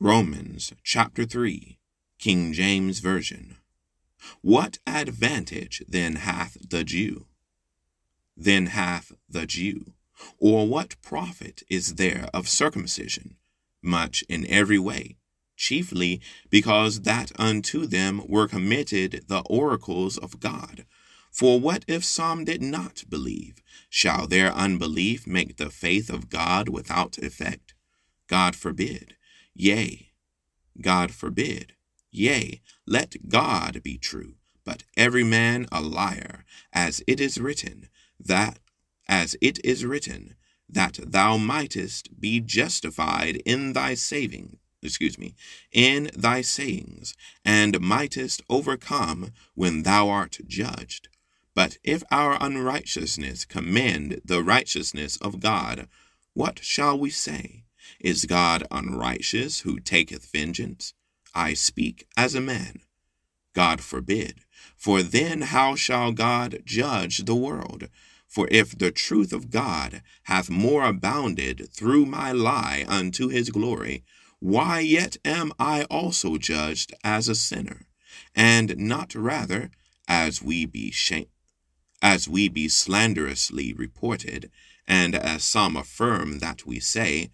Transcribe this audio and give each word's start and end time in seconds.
Romans 0.00 0.72
chapter 0.82 1.24
3, 1.24 1.78
King 2.18 2.52
James 2.52 2.98
Version. 2.98 3.58
What 4.42 4.80
advantage 4.88 5.84
then 5.86 6.16
hath 6.16 6.56
the 6.68 6.82
Jew? 6.82 7.26
Then 8.36 8.66
hath 8.66 9.12
the 9.28 9.46
Jew. 9.46 9.92
Or 10.38 10.66
what 10.66 11.00
profit 11.00 11.62
is 11.70 11.94
there 11.94 12.28
of 12.34 12.48
circumcision? 12.48 13.36
Much 13.82 14.24
in 14.28 14.44
every 14.50 14.80
way, 14.80 15.16
chiefly 15.56 16.20
because 16.50 17.02
that 17.02 17.30
unto 17.38 17.86
them 17.86 18.20
were 18.26 18.48
committed 18.48 19.24
the 19.28 19.44
oracles 19.48 20.18
of 20.18 20.40
God. 20.40 20.86
For 21.30 21.60
what 21.60 21.84
if 21.86 22.04
some 22.04 22.44
did 22.44 22.60
not 22.60 23.04
believe? 23.08 23.62
Shall 23.88 24.26
their 24.26 24.52
unbelief 24.52 25.24
make 25.24 25.56
the 25.56 25.70
faith 25.70 26.10
of 26.10 26.30
God 26.30 26.68
without 26.68 27.16
effect? 27.18 27.74
God 28.26 28.56
forbid. 28.56 29.14
Yea, 29.54 30.12
God 30.80 31.12
forbid. 31.12 31.74
Yea, 32.10 32.60
let 32.86 33.28
God 33.28 33.82
be 33.82 33.98
true, 33.98 34.34
but 34.64 34.84
every 34.96 35.24
man 35.24 35.66
a 35.72 35.80
liar, 35.80 36.44
as 36.72 37.02
it 37.06 37.20
is 37.20 37.38
written, 37.38 37.88
that 38.18 38.58
as 39.08 39.36
it 39.40 39.58
is 39.64 39.84
written, 39.84 40.34
that 40.68 40.98
thou 41.06 41.36
mightest 41.36 42.20
be 42.20 42.40
justified 42.40 43.36
in 43.44 43.72
thy 43.72 43.94
saving, 43.94 44.58
excuse 44.82 45.18
me, 45.18 45.34
in 45.72 46.10
thy 46.16 46.40
sayings, 46.40 47.14
and 47.44 47.80
mightest 47.80 48.42
overcome 48.48 49.30
when 49.54 49.82
thou 49.82 50.08
art 50.08 50.38
judged. 50.46 51.08
But 51.54 51.78
if 51.84 52.02
our 52.10 52.36
unrighteousness 52.40 53.44
commend 53.44 54.20
the 54.24 54.42
righteousness 54.42 55.16
of 55.18 55.40
God, 55.40 55.88
what 56.32 56.58
shall 56.64 56.98
we 56.98 57.10
say? 57.10 57.63
Is 58.00 58.24
God 58.24 58.66
unrighteous 58.70 59.60
who 59.60 59.80
taketh 59.80 60.30
vengeance? 60.30 60.94
I 61.34 61.54
speak 61.54 62.06
as 62.16 62.34
a 62.34 62.40
man. 62.40 62.80
God 63.54 63.80
forbid. 63.80 64.40
For 64.76 65.02
then 65.02 65.42
how 65.42 65.74
shall 65.74 66.12
God 66.12 66.62
judge 66.64 67.18
the 67.18 67.34
world? 67.34 67.88
For 68.26 68.48
if 68.50 68.76
the 68.76 68.90
truth 68.90 69.32
of 69.32 69.50
God 69.50 70.02
hath 70.24 70.50
more 70.50 70.84
abounded 70.84 71.68
through 71.72 72.06
my 72.06 72.32
lie 72.32 72.84
unto 72.88 73.28
his 73.28 73.50
glory, 73.50 74.04
why 74.40 74.80
yet 74.80 75.16
am 75.24 75.52
I 75.58 75.84
also 75.84 76.36
judged 76.36 76.92
as 77.02 77.28
a 77.28 77.34
sinner, 77.34 77.86
and 78.34 78.76
not 78.76 79.14
rather 79.14 79.70
as 80.08 80.42
we 80.42 80.66
be 80.66 80.90
shame, 80.90 81.28
as 82.02 82.28
we 82.28 82.48
be 82.48 82.68
slanderously 82.68 83.72
reported, 83.72 84.50
and 84.86 85.14
as 85.14 85.44
some 85.44 85.76
affirm 85.76 86.40
that 86.40 86.66
we 86.66 86.80
say, 86.80 87.30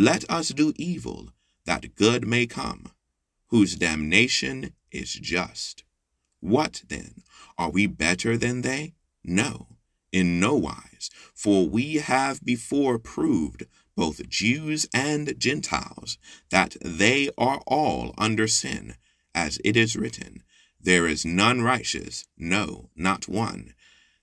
Let 0.00 0.24
us 0.30 0.50
do 0.50 0.72
evil, 0.76 1.30
that 1.66 1.96
good 1.96 2.26
may 2.26 2.46
come, 2.46 2.92
whose 3.48 3.74
damnation 3.74 4.72
is 4.92 5.12
just. 5.12 5.82
What 6.38 6.82
then? 6.88 7.22
Are 7.58 7.70
we 7.70 7.86
better 7.88 8.36
than 8.36 8.62
they? 8.62 8.94
No 9.24 9.78
in 10.12 10.40
no 10.40 10.54
wise, 10.54 11.10
for 11.34 11.68
we 11.68 11.96
have 11.96 12.44
before 12.44 12.98
proved, 12.98 13.64
both 13.96 14.28
Jews 14.28 14.86
and 14.94 15.38
Gentiles, 15.38 16.18
that 16.50 16.76
they 16.80 17.30
are 17.36 17.60
all 17.66 18.14
under 18.16 18.46
sin, 18.46 18.94
as 19.34 19.60
it 19.64 19.76
is 19.76 19.96
written, 19.96 20.42
There 20.80 21.06
is 21.06 21.24
none 21.24 21.62
righteous, 21.62 22.26
no, 22.36 22.90
not 22.96 23.28
one. 23.28 23.74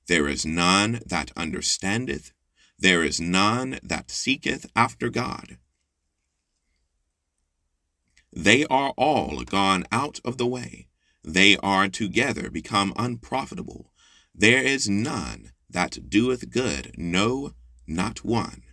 There 0.08 0.28
is 0.28 0.46
none 0.46 1.02
that 1.06 1.32
understandeth, 1.36 2.32
there 2.78 3.04
is 3.04 3.20
none 3.20 3.80
that 3.84 4.12
seeketh 4.12 4.66
after 4.76 5.10
God. 5.10 5.58
They 8.36 8.66
are 8.66 8.94
all 8.98 9.44
gone 9.46 9.86
out 9.94 10.20
of 10.26 10.38
the 10.38 10.46
way, 10.46 10.88
they 11.24 11.58
are 11.58 11.88
together 11.88 12.52
become 12.52 12.94
unprofitable. 12.98 13.92
There 14.36 14.62
is 14.62 14.90
none 14.90 15.54
that 15.70 16.10
doeth 16.10 16.50
good, 16.50 16.94
no, 16.98 17.54
not 17.88 18.24
one. 18.24 18.64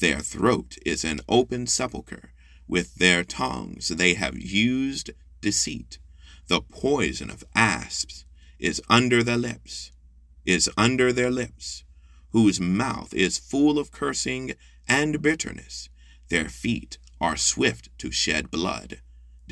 Their 0.00 0.20
throat 0.20 0.76
is 0.84 1.04
an 1.04 1.20
open 1.28 1.66
sepulchre. 1.66 2.32
With 2.66 2.94
their 2.94 3.22
tongues 3.22 3.88
they 3.88 4.14
have 4.14 4.36
used 4.36 5.10
deceit. 5.40 5.98
The 6.48 6.62
poison 6.62 7.30
of 7.30 7.44
asps 7.54 8.24
is 8.58 8.80
under 8.88 9.22
their 9.22 9.36
lips, 9.36 9.92
is 10.44 10.70
under 10.76 11.12
their 11.12 11.30
lips, 11.30 11.84
whose 12.30 12.60
mouth 12.60 13.12
is 13.14 13.38
full 13.38 13.78
of 13.78 13.92
cursing 13.92 14.54
and 14.88 15.22
bitterness. 15.22 15.88
Their 16.28 16.48
feet 16.48 16.98
are 17.20 17.36
swift 17.36 17.90
to 17.98 18.10
shed 18.10 18.50
blood. 18.50 19.00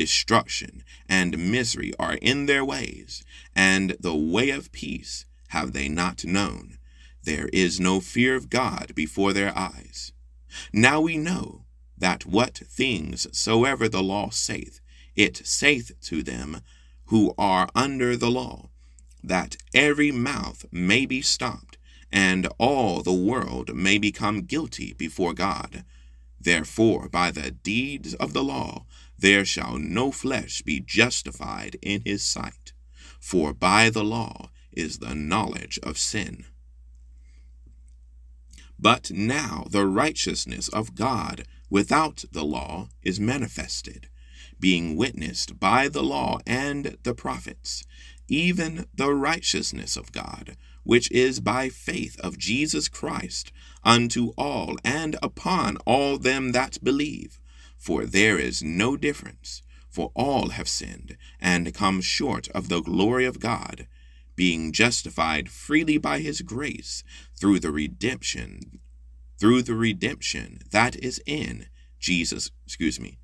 Destruction 0.00 0.82
and 1.10 1.36
misery 1.52 1.92
are 1.98 2.14
in 2.22 2.46
their 2.46 2.64
ways, 2.64 3.22
and 3.54 3.98
the 4.00 4.16
way 4.16 4.48
of 4.48 4.72
peace 4.72 5.26
have 5.48 5.74
they 5.74 5.90
not 5.90 6.24
known. 6.24 6.78
There 7.22 7.50
is 7.52 7.78
no 7.78 8.00
fear 8.00 8.34
of 8.34 8.48
God 8.48 8.94
before 8.94 9.34
their 9.34 9.54
eyes. 9.54 10.12
Now 10.72 11.02
we 11.02 11.18
know 11.18 11.66
that 11.98 12.24
what 12.24 12.56
things 12.56 13.26
soever 13.30 13.90
the 13.90 14.02
law 14.02 14.30
saith, 14.30 14.80
it 15.16 15.46
saith 15.46 15.92
to 16.04 16.22
them 16.22 16.62
who 17.08 17.34
are 17.36 17.68
under 17.74 18.16
the 18.16 18.30
law, 18.30 18.70
that 19.22 19.58
every 19.74 20.10
mouth 20.10 20.64
may 20.72 21.04
be 21.04 21.20
stopped, 21.20 21.76
and 22.10 22.48
all 22.56 23.02
the 23.02 23.12
world 23.12 23.74
may 23.74 23.98
become 23.98 24.46
guilty 24.46 24.94
before 24.94 25.34
God. 25.34 25.84
Therefore, 26.40 27.08
by 27.08 27.30
the 27.30 27.50
deeds 27.50 28.14
of 28.14 28.32
the 28.32 28.42
law, 28.42 28.86
there 29.18 29.44
shall 29.44 29.76
no 29.78 30.10
flesh 30.10 30.62
be 30.62 30.80
justified 30.80 31.76
in 31.82 32.02
his 32.04 32.22
sight, 32.22 32.72
for 33.20 33.52
by 33.52 33.90
the 33.90 34.04
law 34.04 34.50
is 34.72 34.98
the 34.98 35.14
knowledge 35.14 35.78
of 35.82 35.98
sin. 35.98 36.46
But 38.78 39.10
now 39.10 39.66
the 39.68 39.86
righteousness 39.86 40.68
of 40.68 40.94
God 40.94 41.44
without 41.68 42.24
the 42.32 42.44
law 42.44 42.88
is 43.02 43.20
manifested, 43.20 44.08
being 44.58 44.96
witnessed 44.96 45.60
by 45.60 45.88
the 45.88 46.02
law 46.02 46.38
and 46.46 46.96
the 47.02 47.14
prophets, 47.14 47.84
even 48.28 48.86
the 48.94 49.12
righteousness 49.12 49.96
of 49.96 50.12
God, 50.12 50.56
which 50.82 51.10
is 51.10 51.40
by 51.40 51.68
faith 51.68 52.18
of 52.20 52.38
Jesus 52.38 52.88
Christ 52.88 53.52
unto 53.84 54.32
all 54.36 54.76
and 54.84 55.16
upon 55.22 55.76
all 55.86 56.18
them 56.18 56.52
that 56.52 56.82
believe. 56.82 57.40
For 57.78 58.04
there 58.04 58.38
is 58.38 58.62
no 58.62 58.96
difference, 58.96 59.62
for 59.88 60.12
all 60.14 60.50
have 60.50 60.68
sinned 60.68 61.16
and 61.40 61.74
come 61.74 62.00
short 62.00 62.48
of 62.48 62.68
the 62.68 62.80
glory 62.80 63.24
of 63.24 63.40
God 63.40 63.86
being 64.36 64.72
justified 64.72 65.50
freely 65.50 65.98
by 65.98 66.20
his 66.20 66.40
grace 66.40 67.04
through 67.38 67.60
the 67.60 67.70
redemption 67.70 68.80
through 69.40 69.62
the 69.62 69.74
redemption 69.74 70.60
that 70.70 70.94
is 70.96 71.20
in 71.26 71.66
Jesus, 71.98 72.50
excuse 72.66 73.00
me, 73.00 73.18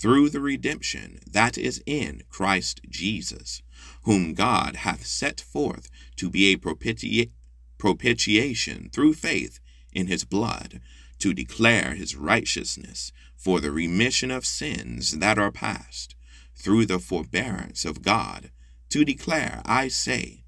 through 0.00 0.30
the 0.30 0.40
redemption 0.40 1.20
that 1.30 1.58
is 1.58 1.82
in 1.86 2.22
Christ 2.30 2.80
Jesus, 2.88 3.62
whom 4.04 4.34
God 4.34 4.76
hath 4.76 5.04
set 5.04 5.40
forth 5.40 5.90
to 6.16 6.30
be 6.30 6.52
a 6.52 6.56
propiti- 6.56 7.30
propitiation 7.78 8.90
through 8.92 9.14
faith 9.14 9.60
in 9.92 10.06
his 10.06 10.24
blood, 10.24 10.80
to 11.18 11.34
declare 11.34 11.94
his 11.94 12.16
righteousness 12.16 13.12
for 13.36 13.60
the 13.60 13.70
remission 13.70 14.30
of 14.30 14.46
sins 14.46 15.18
that 15.18 15.38
are 15.38 15.52
past, 15.52 16.14
through 16.54 16.86
the 16.86 16.98
forbearance 16.98 17.84
of 17.84 18.02
God 18.02 18.50
to 18.90 19.04
declare, 19.04 19.62
I 19.64 19.88
say, 19.88 20.44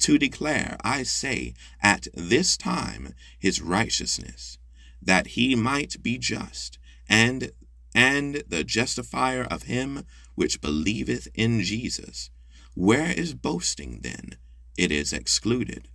to 0.00 0.18
declare, 0.18 0.76
I 0.84 1.04
say, 1.04 1.54
at 1.80 2.08
this 2.12 2.56
time 2.56 3.14
his 3.38 3.62
righteousness, 3.62 4.58
that 5.00 5.28
he 5.28 5.54
might 5.54 6.02
be 6.02 6.18
just, 6.18 6.78
and 7.08 7.52
and 7.98 8.44
the 8.46 8.62
justifier 8.62 9.42
of 9.42 9.64
him 9.64 10.04
which 10.36 10.60
believeth 10.60 11.26
in 11.34 11.60
Jesus. 11.62 12.30
Where 12.74 13.10
is 13.10 13.34
boasting 13.34 13.98
then? 14.02 14.36
It 14.76 14.92
is 14.92 15.12
excluded. 15.12 15.88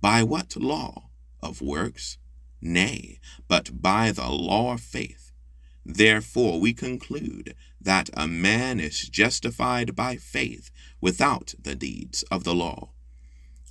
By 0.00 0.22
what 0.22 0.54
law? 0.56 1.10
Of 1.42 1.60
works? 1.60 2.16
Nay, 2.60 3.18
but 3.48 3.82
by 3.82 4.12
the 4.12 4.28
law 4.28 4.74
of 4.74 4.80
faith. 4.80 5.32
Therefore, 5.84 6.60
we 6.60 6.72
conclude 6.72 7.56
that 7.80 8.08
a 8.14 8.28
man 8.28 8.78
is 8.78 9.08
justified 9.08 9.96
by 9.96 10.14
faith 10.14 10.70
without 11.00 11.54
the 11.60 11.74
deeds 11.74 12.22
of 12.30 12.44
the 12.44 12.54
law. 12.54 12.90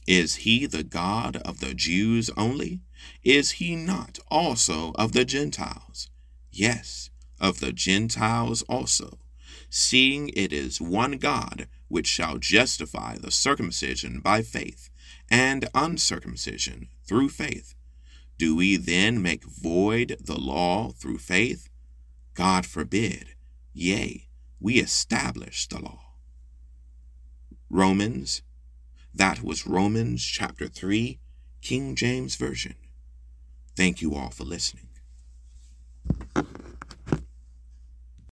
Is 0.06 0.36
he 0.48 0.66
the 0.66 0.84
God 0.84 1.38
of 1.38 1.62
the 1.62 1.74
Jews 1.74 2.30
only? 2.36 2.82
Is 3.24 3.52
he 3.52 3.78
not 3.78 4.20
also 4.30 4.92
of 4.96 5.14
the 5.14 5.24
Gentiles? 5.24 6.10
Yes, 6.52 7.12
of 7.40 7.60
the 7.60 7.72
Gentiles 7.72 8.64
also, 8.64 9.20
seeing 9.70 10.30
it 10.30 10.54
is 10.54 10.82
one 10.82 11.14
God 11.14 11.68
which 11.88 12.08
shall 12.08 12.38
justify 12.38 13.18
the 13.18 13.32
circumcision 13.32 14.20
by 14.20 14.42
faith, 14.42 14.90
and 15.30 15.68
uncircumcision 15.74 16.90
through 17.06 17.30
faith. 17.30 17.76
Do 18.38 18.56
we 18.56 18.78
then 18.78 19.22
make 19.22 19.44
void 19.46 20.18
the 20.20 20.40
law 20.40 20.92
through 20.92 21.18
faith? 21.18 21.70
God 22.34 22.66
forbid. 22.66 23.36
Yea, 23.74 24.28
we 24.60 24.76
establish 24.76 25.68
the 25.68 25.80
law. 25.80 26.14
Romans, 27.70 28.42
that 29.14 29.44
was 29.44 29.68
Romans 29.68 30.24
chapter 30.24 30.68
3, 30.68 31.20
King 31.62 31.96
James 31.96 32.36
Version. 32.36 32.76
Thank 33.76 34.02
you 34.02 34.16
all 34.16 34.30
for 34.30 34.44
listening. 34.44 34.87